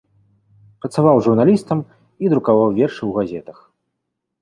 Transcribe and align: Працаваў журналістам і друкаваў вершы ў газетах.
Працаваў 0.85 1.21
журналістам 1.27 1.79
і 2.25 2.35
друкаваў 2.35 2.67
вершы 2.83 3.01
ў 3.05 3.11
газетах. 3.23 3.57